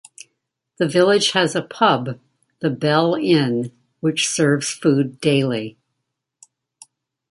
[0.77, 2.19] The village has a pub,
[2.59, 5.77] The Bell Inn, which serves food daily.